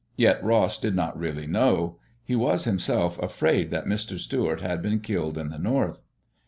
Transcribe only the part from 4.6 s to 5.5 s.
had been killed in